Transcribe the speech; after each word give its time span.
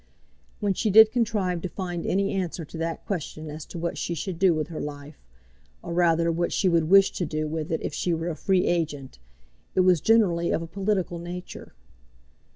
When 0.59 0.73
she 0.73 0.89
did 0.89 1.11
contrive 1.11 1.61
to 1.61 1.69
find 1.69 2.07
any 2.07 2.33
answer 2.33 2.65
to 2.65 2.77
that 2.79 3.05
question 3.05 3.51
as 3.51 3.67
to 3.67 3.77
what 3.77 3.99
she 3.99 4.15
should 4.15 4.39
do 4.39 4.51
with 4.51 4.69
her 4.69 4.79
life, 4.81 5.23
or 5.83 5.93
rather 5.93 6.31
what 6.31 6.51
she 6.51 6.67
would 6.67 6.85
wish 6.89 7.11
to 7.11 7.25
do 7.27 7.47
with 7.47 7.71
it 7.71 7.83
if 7.83 7.93
she 7.93 8.11
were 8.11 8.29
a 8.29 8.35
free 8.35 8.65
agent, 8.65 9.19
it 9.75 9.81
was 9.81 10.01
generally 10.01 10.49
of 10.49 10.63
a 10.63 10.65
political 10.65 11.19
nature. 11.19 11.73